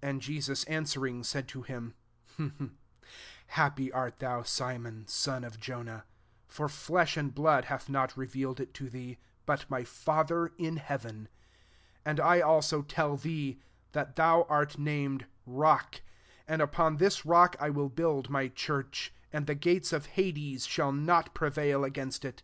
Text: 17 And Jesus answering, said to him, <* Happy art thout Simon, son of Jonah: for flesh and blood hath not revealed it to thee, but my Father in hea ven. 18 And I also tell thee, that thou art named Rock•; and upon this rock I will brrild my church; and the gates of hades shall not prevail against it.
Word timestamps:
17 0.00 0.10
And 0.10 0.22
Jesus 0.22 0.64
answering, 0.64 1.22
said 1.22 1.46
to 1.48 1.60
him, 1.60 1.92
<* 2.72 3.48
Happy 3.48 3.92
art 3.92 4.18
thout 4.18 4.46
Simon, 4.48 5.06
son 5.06 5.44
of 5.44 5.60
Jonah: 5.60 6.06
for 6.46 6.70
flesh 6.70 7.18
and 7.18 7.34
blood 7.34 7.66
hath 7.66 7.90
not 7.90 8.16
revealed 8.16 8.60
it 8.60 8.72
to 8.72 8.88
thee, 8.88 9.18
but 9.44 9.68
my 9.68 9.84
Father 9.84 10.52
in 10.56 10.78
hea 10.78 10.96
ven. 10.96 11.14
18 12.06 12.06
And 12.06 12.18
I 12.18 12.40
also 12.40 12.80
tell 12.80 13.18
thee, 13.18 13.60
that 13.92 14.16
thou 14.16 14.46
art 14.48 14.78
named 14.78 15.26
Rock•; 15.44 15.96
and 16.48 16.62
upon 16.62 16.96
this 16.96 17.26
rock 17.26 17.54
I 17.60 17.68
will 17.68 17.90
brrild 17.90 18.30
my 18.30 18.48
church; 18.48 19.12
and 19.34 19.46
the 19.46 19.54
gates 19.54 19.92
of 19.92 20.06
hades 20.16 20.64
shall 20.64 20.92
not 20.92 21.34
prevail 21.34 21.84
against 21.84 22.24
it. 22.24 22.42